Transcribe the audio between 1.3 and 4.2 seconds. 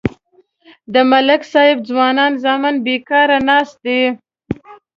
صاحب ځوانان زامن بیکار ناست دي.